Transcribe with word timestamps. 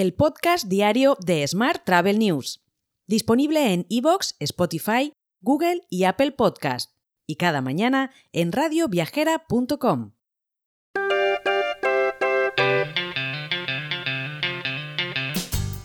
el 0.00 0.14
podcast 0.14 0.66
diario 0.66 1.18
de 1.20 1.46
Smart 1.46 1.84
Travel 1.84 2.18
News, 2.18 2.64
disponible 3.06 3.74
en 3.74 3.84
iVoox, 3.90 4.32
Spotify, 4.38 5.12
Google 5.42 5.82
y 5.90 6.04
Apple 6.04 6.32
Podcast, 6.32 6.92
y 7.26 7.36
cada 7.36 7.60
mañana 7.60 8.10
en 8.32 8.50
radioviajera.com. 8.50 10.12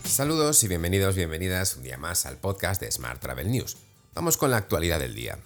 Saludos 0.06 0.64
y 0.64 0.70
bienvenidos, 0.70 1.16
bienvenidas 1.16 1.76
un 1.76 1.84
día 1.84 1.98
más 1.98 2.26
al 2.26 2.38
podcast 2.38 2.80
de 2.82 2.90
Smart 2.90 3.20
Travel 3.22 3.52
News. 3.52 3.76
Vamos 4.14 4.38
con 4.38 4.50
la 4.50 4.56
actualidad 4.56 5.00
del 5.00 5.14
día. 5.14 5.40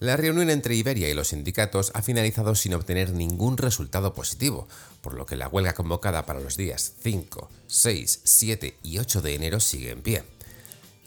La 0.00 0.16
reunión 0.16 0.48
entre 0.48 0.74
Iberia 0.76 1.10
y 1.10 1.14
los 1.14 1.28
sindicatos 1.28 1.92
ha 1.92 2.00
finalizado 2.00 2.54
sin 2.54 2.72
obtener 2.72 3.12
ningún 3.12 3.58
resultado 3.58 4.14
positivo, 4.14 4.66
por 5.02 5.12
lo 5.12 5.26
que 5.26 5.36
la 5.36 5.46
huelga 5.46 5.74
convocada 5.74 6.24
para 6.24 6.40
los 6.40 6.56
días 6.56 6.94
5, 7.02 7.50
6, 7.66 8.20
7 8.24 8.78
y 8.82 8.98
8 8.98 9.20
de 9.20 9.34
enero 9.34 9.60
sigue 9.60 9.90
en 9.90 10.00
pie. 10.00 10.22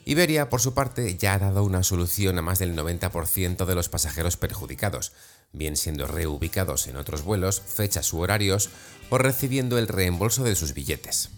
Iberia, 0.06 0.48
por 0.48 0.62
su 0.62 0.76
parte, 0.76 1.18
ya 1.18 1.34
ha 1.34 1.40
dado 1.40 1.64
una 1.64 1.82
solución 1.82 2.38
a 2.38 2.44
más 2.44 2.60
del 2.60 2.76
90% 2.76 3.66
de 3.66 3.74
los 3.74 3.90
pasajeros 3.90 4.38
perjudicados, 4.38 5.14
bien 5.54 5.76
siendo 5.76 6.06
reubicados 6.06 6.86
en 6.86 6.98
otros 6.98 7.24
vuelos, 7.24 7.62
fechas 7.66 8.14
u 8.14 8.20
horarios, 8.20 8.70
o 9.10 9.18
recibiendo 9.18 9.80
el 9.80 9.88
reembolso 9.88 10.44
de 10.44 10.56
sus 10.56 10.76
billetes. 10.76 11.30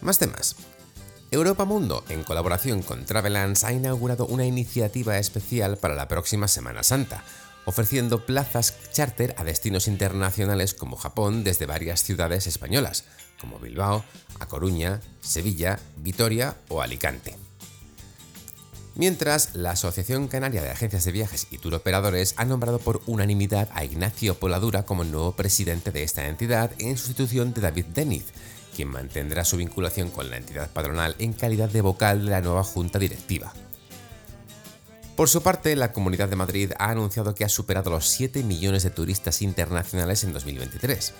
Más 0.00 0.18
temas. 0.18 0.56
Europa 1.32 1.64
Mundo, 1.64 2.04
en 2.10 2.24
colaboración 2.24 2.82
con 2.82 3.06
Travelance, 3.06 3.66
ha 3.66 3.72
inaugurado 3.72 4.26
una 4.26 4.44
iniciativa 4.44 5.16
especial 5.18 5.78
para 5.78 5.94
la 5.94 6.06
próxima 6.06 6.46
Semana 6.46 6.82
Santa, 6.82 7.24
ofreciendo 7.64 8.26
plazas 8.26 8.74
charter 8.92 9.34
a 9.38 9.44
destinos 9.44 9.88
internacionales 9.88 10.74
como 10.74 10.98
Japón 10.98 11.42
desde 11.42 11.64
varias 11.64 12.02
ciudades 12.02 12.46
españolas, 12.46 13.06
como 13.40 13.58
Bilbao, 13.58 14.04
A 14.40 14.46
Coruña, 14.46 15.00
Sevilla, 15.22 15.78
Vitoria 15.96 16.58
o 16.68 16.82
Alicante. 16.82 17.34
Mientras, 18.94 19.54
la 19.54 19.70
Asociación 19.70 20.28
Canaria 20.28 20.60
de 20.60 20.68
Agencias 20.68 21.06
de 21.06 21.12
Viajes 21.12 21.46
y 21.50 21.56
Tour 21.56 21.76
Operadores 21.76 22.34
ha 22.36 22.44
nombrado 22.44 22.78
por 22.78 23.00
unanimidad 23.06 23.70
a 23.72 23.86
Ignacio 23.86 24.38
Poladura 24.38 24.82
como 24.82 25.02
nuevo 25.02 25.32
presidente 25.32 25.92
de 25.92 26.02
esta 26.02 26.26
entidad 26.26 26.72
en 26.78 26.98
sustitución 26.98 27.54
de 27.54 27.62
David 27.62 27.86
Deniz, 27.86 28.26
quien 28.74 28.88
mantendrá 28.88 29.44
su 29.44 29.56
vinculación 29.56 30.10
con 30.10 30.30
la 30.30 30.36
entidad 30.36 30.70
patronal 30.70 31.14
en 31.18 31.32
calidad 31.32 31.68
de 31.68 31.80
vocal 31.80 32.24
de 32.24 32.30
la 32.30 32.40
nueva 32.40 32.64
junta 32.64 32.98
directiva. 32.98 33.52
Por 35.16 35.28
su 35.28 35.42
parte, 35.42 35.76
la 35.76 35.92
Comunidad 35.92 36.28
de 36.28 36.36
Madrid 36.36 36.72
ha 36.78 36.90
anunciado 36.90 37.34
que 37.34 37.44
ha 37.44 37.48
superado 37.48 37.90
los 37.90 38.08
7 38.08 38.42
millones 38.42 38.82
de 38.82 38.90
turistas 38.90 39.42
internacionales 39.42 40.24
en 40.24 40.32
2023. 40.32 41.12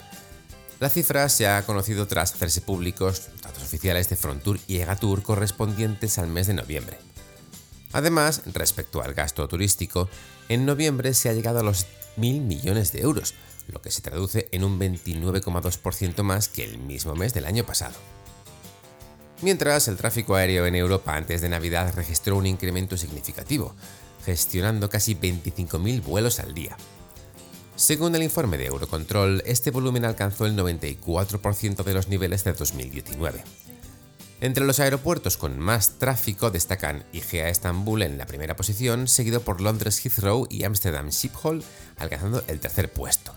La 0.80 0.88
cifra 0.88 1.28
se 1.28 1.46
ha 1.46 1.62
conocido 1.62 2.08
tras 2.08 2.32
hacerse 2.32 2.62
públicos 2.62 3.28
datos 3.42 3.62
oficiales 3.62 4.08
de 4.08 4.16
Frontour 4.16 4.58
y 4.66 4.78
Egatur 4.78 5.22
correspondientes 5.22 6.18
al 6.18 6.28
mes 6.28 6.46
de 6.46 6.54
noviembre. 6.54 6.98
Además, 7.92 8.42
respecto 8.46 9.02
al 9.02 9.14
gasto 9.14 9.46
turístico, 9.46 10.08
en 10.48 10.66
noviembre 10.66 11.14
se 11.14 11.28
ha 11.28 11.34
llegado 11.34 11.60
a 11.60 11.62
los 11.62 11.86
mil 12.16 12.40
millones 12.40 12.92
de 12.92 13.02
euros, 13.02 13.34
lo 13.68 13.82
que 13.82 13.90
se 13.90 14.02
traduce 14.02 14.48
en 14.52 14.64
un 14.64 14.78
29,2% 14.78 16.22
más 16.22 16.48
que 16.48 16.64
el 16.64 16.78
mismo 16.78 17.14
mes 17.14 17.34
del 17.34 17.46
año 17.46 17.64
pasado. 17.64 17.94
Mientras, 19.42 19.88
el 19.88 19.96
tráfico 19.96 20.36
aéreo 20.36 20.66
en 20.66 20.76
Europa 20.76 21.16
antes 21.16 21.40
de 21.40 21.48
Navidad 21.48 21.92
registró 21.96 22.36
un 22.36 22.46
incremento 22.46 22.96
significativo, 22.96 23.74
gestionando 24.24 24.88
casi 24.88 25.16
25.000 25.16 26.02
vuelos 26.02 26.38
al 26.38 26.54
día. 26.54 26.76
Según 27.74 28.14
el 28.14 28.22
informe 28.22 28.58
de 28.58 28.66
Eurocontrol, 28.66 29.42
este 29.44 29.70
volumen 29.70 30.04
alcanzó 30.04 30.46
el 30.46 30.56
94% 30.56 31.82
de 31.82 31.94
los 31.94 32.06
niveles 32.06 32.44
de 32.44 32.52
2019. 32.52 33.42
Entre 34.40 34.64
los 34.64 34.80
aeropuertos 34.80 35.36
con 35.36 35.58
más 35.58 35.98
tráfico 35.98 36.50
destacan 36.50 37.04
IGA 37.12 37.48
Estambul 37.48 38.02
en 38.02 38.18
la 38.18 38.26
primera 38.26 38.56
posición, 38.56 39.08
seguido 39.08 39.42
por 39.42 39.60
Londres 39.60 40.04
Heathrow 40.04 40.46
y 40.50 40.64
Amsterdam 40.64 41.10
Schiphol, 41.10 41.64
alcanzando 41.96 42.44
el 42.48 42.60
tercer 42.60 42.92
puesto. 42.92 43.32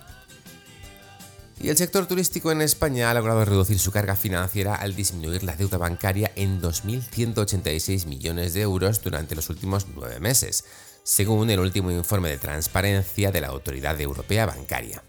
Y 1.66 1.70
el 1.70 1.78
sector 1.78 2.06
turístico 2.06 2.52
en 2.52 2.62
España 2.62 3.10
ha 3.10 3.14
logrado 3.16 3.44
reducir 3.44 3.80
su 3.80 3.92
carga 3.92 4.16
financiera 4.16 4.76
al 4.76 4.96
disminuir 4.96 5.42
la 5.42 5.56
deuda 5.56 5.80
bancaria 5.80 6.32
en 6.36 6.62
2.186 6.62 8.06
millones 8.06 8.54
de 8.54 8.62
euros 8.62 9.02
durante 9.02 9.34
los 9.36 9.50
últimos 9.50 9.88
nueve 9.96 10.20
meses, 10.20 10.64
según 11.02 11.50
el 11.50 11.60
último 11.60 11.90
informe 11.90 12.30
de 12.30 12.38
transparencia 12.38 13.32
de 13.32 13.42
la 13.42 13.48
Autoridad 13.48 14.00
Europea 14.00 14.46
Bancaria. 14.46 15.02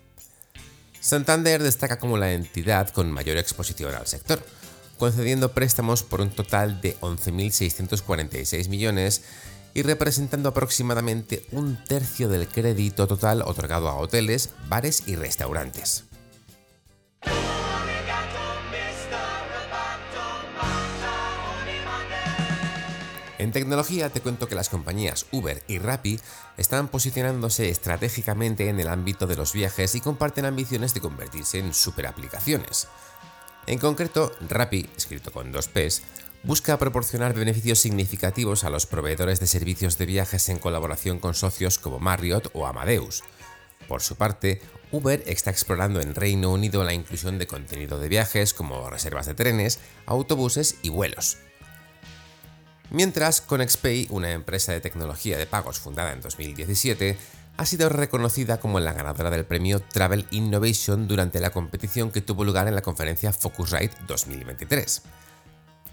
Santander 0.98 1.62
destaca 1.62 1.98
como 1.98 2.16
la 2.16 2.32
entidad 2.32 2.88
con 2.88 3.12
mayor 3.12 3.36
exposición 3.36 3.94
al 3.94 4.06
sector, 4.06 4.42
concediendo 4.98 5.52
préstamos 5.52 6.04
por 6.04 6.22
un 6.22 6.30
total 6.30 6.80
de 6.80 6.96
11.646 7.00 8.70
millones 8.70 9.20
y 9.74 9.82
representando 9.82 10.48
aproximadamente 10.48 11.44
un 11.52 11.76
tercio 11.84 12.30
del 12.30 12.48
crédito 12.48 13.06
total 13.06 13.42
otorgado 13.42 13.90
a 13.90 13.96
hoteles, 13.96 14.52
bares 14.70 15.02
y 15.06 15.16
restaurantes. 15.16 16.04
En 23.46 23.52
tecnología 23.52 24.10
te 24.10 24.20
cuento 24.20 24.48
que 24.48 24.56
las 24.56 24.68
compañías 24.68 25.26
Uber 25.30 25.62
y 25.68 25.78
Rappi 25.78 26.18
están 26.56 26.88
posicionándose 26.88 27.68
estratégicamente 27.68 28.68
en 28.68 28.80
el 28.80 28.88
ámbito 28.88 29.28
de 29.28 29.36
los 29.36 29.52
viajes 29.52 29.94
y 29.94 30.00
comparten 30.00 30.46
ambiciones 30.46 30.94
de 30.94 31.00
convertirse 31.00 31.60
en 31.60 31.72
superaplicaciones. 31.72 32.88
En 33.68 33.78
concreto, 33.78 34.32
Rappi, 34.48 34.90
escrito 34.96 35.30
con 35.30 35.52
dos 35.52 35.68
P's, 35.68 36.02
busca 36.42 36.76
proporcionar 36.76 37.34
beneficios 37.34 37.78
significativos 37.78 38.64
a 38.64 38.70
los 38.70 38.84
proveedores 38.84 39.38
de 39.38 39.46
servicios 39.46 39.96
de 39.96 40.06
viajes 40.06 40.48
en 40.48 40.58
colaboración 40.58 41.20
con 41.20 41.34
socios 41.34 41.78
como 41.78 42.00
Marriott 42.00 42.50
o 42.52 42.66
Amadeus. 42.66 43.22
Por 43.86 44.02
su 44.02 44.16
parte, 44.16 44.60
Uber 44.90 45.22
está 45.24 45.52
explorando 45.52 46.00
en 46.00 46.16
Reino 46.16 46.50
Unido 46.50 46.82
la 46.82 46.94
inclusión 46.94 47.38
de 47.38 47.46
contenido 47.46 48.00
de 48.00 48.08
viajes 48.08 48.52
como 48.54 48.90
reservas 48.90 49.26
de 49.26 49.34
trenes, 49.34 49.78
autobuses 50.04 50.78
y 50.82 50.88
vuelos. 50.88 51.38
Mientras, 52.96 53.42
ConexPay, 53.42 54.06
una 54.08 54.30
empresa 54.30 54.72
de 54.72 54.80
tecnología 54.80 55.36
de 55.36 55.44
pagos 55.44 55.78
fundada 55.78 56.14
en 56.14 56.22
2017, 56.22 57.18
ha 57.58 57.66
sido 57.66 57.90
reconocida 57.90 58.58
como 58.58 58.80
la 58.80 58.94
ganadora 58.94 59.28
del 59.28 59.44
premio 59.44 59.80
Travel 59.80 60.26
Innovation 60.30 61.06
durante 61.06 61.38
la 61.38 61.50
competición 61.50 62.10
que 62.10 62.22
tuvo 62.22 62.42
lugar 62.42 62.68
en 62.68 62.74
la 62.74 62.80
conferencia 62.80 63.34
Focusrite 63.34 63.94
2023. 64.06 65.02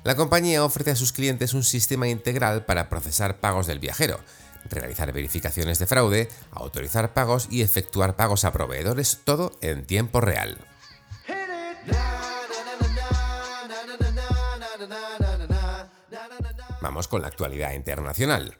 La 0.06 0.16
compañía 0.16 0.64
ofrece 0.64 0.92
a 0.92 0.96
sus 0.96 1.12
clientes 1.12 1.54
un 1.54 1.66
sistema 1.66 2.08
integral 2.08 2.64
para 2.64 2.88
procesar 2.88 3.42
pagos 3.42 3.68
del 3.68 3.80
viajero, 3.80 4.22
realizar 4.70 5.12
verificaciones 5.12 5.80
de 5.80 5.88
fraude, 5.88 6.30
autorizar 6.52 7.14
pagos 7.14 7.50
y 7.52 7.64
efectuar 7.64 8.16
pagos 8.16 8.46
a 8.46 8.54
proveedores, 8.54 9.20
todo 9.26 9.52
en 9.60 9.84
tiempo 9.86 10.22
real. 10.22 10.58
Vamos 16.84 17.08
con 17.08 17.22
la 17.22 17.30
actualidad 17.30 17.72
internacional. 17.72 18.58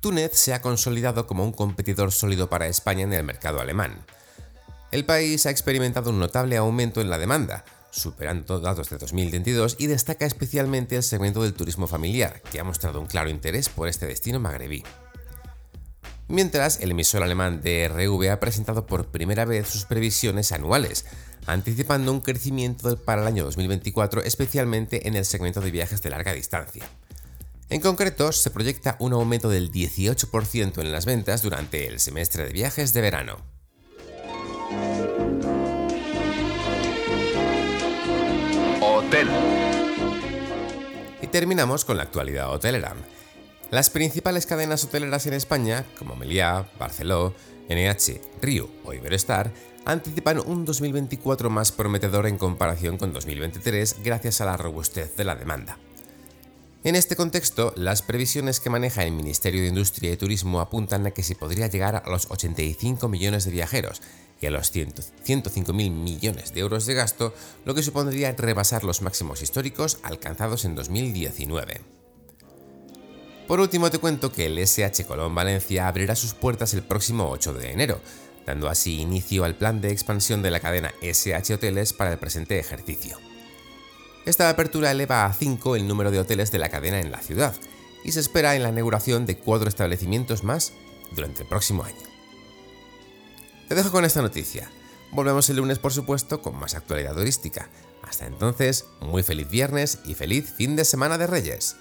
Túnez 0.00 0.32
se 0.34 0.52
ha 0.52 0.60
consolidado 0.60 1.26
como 1.26 1.44
un 1.44 1.52
competidor 1.52 2.12
sólido 2.12 2.50
para 2.50 2.66
España 2.66 3.04
en 3.04 3.14
el 3.14 3.24
mercado 3.24 3.58
alemán. 3.58 4.04
El 4.92 5.06
país 5.06 5.46
ha 5.46 5.50
experimentado 5.50 6.10
un 6.10 6.18
notable 6.18 6.58
aumento 6.58 7.00
en 7.00 7.08
la 7.08 7.16
demanda, 7.16 7.64
superando 7.90 8.60
datos 8.60 8.90
de 8.90 8.98
2022 8.98 9.76
y 9.78 9.86
destaca 9.86 10.26
especialmente 10.26 10.94
el 10.96 11.02
segmento 11.02 11.42
del 11.42 11.54
turismo 11.54 11.86
familiar, 11.86 12.42
que 12.52 12.60
ha 12.60 12.64
mostrado 12.64 13.00
un 13.00 13.06
claro 13.06 13.30
interés 13.30 13.70
por 13.70 13.88
este 13.88 14.04
destino 14.04 14.38
magrebí. 14.38 14.84
Mientras, 16.28 16.80
el 16.80 16.90
emisor 16.90 17.22
alemán 17.22 17.62
DRV 17.62 18.30
ha 18.30 18.40
presentado 18.40 18.84
por 18.84 19.06
primera 19.06 19.46
vez 19.46 19.68
sus 19.68 19.86
previsiones 19.86 20.52
anuales, 20.52 21.06
anticipando 21.46 22.12
un 22.12 22.20
crecimiento 22.20 22.98
para 22.98 23.22
el 23.22 23.28
año 23.28 23.44
2024, 23.44 24.22
especialmente 24.22 25.08
en 25.08 25.16
el 25.16 25.24
segmento 25.24 25.62
de 25.62 25.70
viajes 25.70 26.02
de 26.02 26.10
larga 26.10 26.34
distancia. 26.34 26.84
En 27.70 27.80
concreto, 27.80 28.30
se 28.32 28.50
proyecta 28.50 28.96
un 29.00 29.14
aumento 29.14 29.48
del 29.48 29.72
18% 29.72 30.80
en 30.80 30.92
las 30.92 31.06
ventas 31.06 31.42
durante 31.42 31.86
el 31.86 31.98
semestre 31.98 32.44
de 32.44 32.52
viajes 32.52 32.92
de 32.92 33.00
verano. 33.00 33.38
Hotel. 38.80 39.28
Y 41.22 41.26
terminamos 41.28 41.84
con 41.84 41.96
la 41.96 42.02
actualidad 42.02 42.52
hotelera. 42.52 42.94
Las 43.70 43.88
principales 43.90 44.46
cadenas 44.46 44.84
hoteleras 44.84 45.26
en 45.26 45.32
España, 45.32 45.84
como 45.98 46.16
Meliá, 46.16 46.68
Barceló, 46.78 47.34
NH, 47.68 48.20
Río 48.42 48.68
o 48.84 48.92
Iberostar, 48.92 49.52
anticipan 49.86 50.38
un 50.38 50.64
2024 50.64 51.50
más 51.50 51.72
prometedor 51.72 52.26
en 52.26 52.36
comparación 52.36 52.98
con 52.98 53.12
2023 53.12 53.96
gracias 54.04 54.42
a 54.42 54.44
la 54.44 54.56
robustez 54.56 55.16
de 55.16 55.24
la 55.24 55.34
demanda. 55.34 55.78
En 56.84 56.96
este 56.96 57.16
contexto, 57.16 57.72
las 57.76 58.02
previsiones 58.02 58.60
que 58.60 58.68
maneja 58.68 59.04
el 59.04 59.12
Ministerio 59.12 59.62
de 59.62 59.68
Industria 59.68 60.12
y 60.12 60.18
Turismo 60.18 60.60
apuntan 60.60 61.06
a 61.06 61.12
que 61.12 61.22
se 61.22 61.34
podría 61.34 61.66
llegar 61.66 61.96
a 61.96 62.10
los 62.10 62.30
85 62.30 63.08
millones 63.08 63.46
de 63.46 63.52
viajeros, 63.52 64.02
y 64.38 64.46
a 64.46 64.50
los 64.50 64.74
105.000 64.74 65.72
millones 65.72 66.52
de 66.52 66.60
euros 66.60 66.84
de 66.84 66.92
gasto, 66.92 67.34
lo 67.64 67.74
que 67.74 67.82
supondría 67.82 68.34
rebasar 68.36 68.84
los 68.84 69.00
máximos 69.00 69.40
históricos 69.40 69.96
alcanzados 70.02 70.66
en 70.66 70.74
2019. 70.74 71.80
Por 73.48 73.60
último 73.60 73.90
te 73.90 73.98
cuento 73.98 74.30
que 74.30 74.44
el 74.44 74.58
SH 74.58 75.06
Colón 75.06 75.34
Valencia 75.34 75.88
abrirá 75.88 76.14
sus 76.14 76.34
puertas 76.34 76.74
el 76.74 76.82
próximo 76.82 77.30
8 77.30 77.54
de 77.54 77.70
enero, 77.70 77.98
dando 78.44 78.68
así 78.68 79.00
inicio 79.00 79.44
al 79.44 79.54
plan 79.54 79.80
de 79.80 79.90
expansión 79.90 80.42
de 80.42 80.50
la 80.50 80.60
cadena 80.60 80.92
SH 81.00 81.54
Hoteles 81.54 81.94
para 81.94 82.12
el 82.12 82.18
presente 82.18 82.58
ejercicio. 82.58 83.18
Esta 84.26 84.48
apertura 84.48 84.90
eleva 84.90 85.26
a 85.26 85.32
5 85.34 85.76
el 85.76 85.86
número 85.86 86.10
de 86.10 86.18
hoteles 86.18 86.50
de 86.50 86.58
la 86.58 86.70
cadena 86.70 86.98
en 86.98 87.12
la 87.12 87.20
ciudad 87.20 87.54
y 88.04 88.12
se 88.12 88.20
espera 88.20 88.56
en 88.56 88.62
la 88.62 88.70
inauguración 88.70 89.26
de 89.26 89.36
cuatro 89.36 89.68
establecimientos 89.68 90.44
más 90.44 90.72
durante 91.12 91.42
el 91.42 91.48
próximo 91.48 91.84
año. 91.84 91.96
Te 93.68 93.74
dejo 93.74 93.90
con 93.90 94.04
esta 94.04 94.22
noticia. 94.22 94.70
Volvemos 95.10 95.48
el 95.50 95.56
lunes, 95.56 95.78
por 95.78 95.92
supuesto, 95.92 96.42
con 96.42 96.56
más 96.58 96.74
actualidad 96.74 97.14
turística. 97.14 97.68
Hasta 98.02 98.26
entonces, 98.26 98.86
muy 99.00 99.22
feliz 99.22 99.48
viernes 99.48 100.00
y 100.04 100.14
feliz 100.14 100.52
fin 100.52 100.76
de 100.76 100.84
semana 100.84 101.18
de 101.18 101.26
Reyes. 101.26 101.76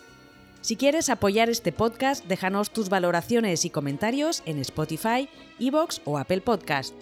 Si 0.61 0.77
quieres 0.77 1.09
apoyar 1.09 1.49
este 1.49 1.73
podcast, 1.73 2.25
déjanos 2.25 2.71
tus 2.71 2.87
valoraciones 2.87 3.65
y 3.65 3.69
comentarios 3.69 4.43
en 4.45 4.59
Spotify, 4.59 5.29
Evox 5.59 6.01
o 6.05 6.17
Apple 6.17 6.41
Podcast. 6.41 6.93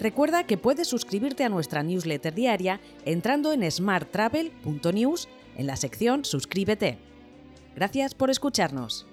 Recuerda 0.00 0.44
que 0.44 0.56
puedes 0.56 0.86
suscribirte 0.86 1.44
a 1.44 1.48
nuestra 1.48 1.82
newsletter 1.82 2.34
diaria 2.34 2.80
entrando 3.04 3.52
en 3.52 3.68
smarttravel.news 3.68 5.28
en 5.56 5.66
la 5.66 5.76
sección 5.76 6.24
Suscríbete. 6.24 6.98
Gracias 7.74 8.14
por 8.14 8.30
escucharnos. 8.30 9.06